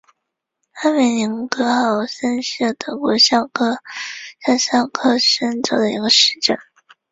[0.71, 6.57] 阿梅林格豪森是德国下萨克森州的一个市镇。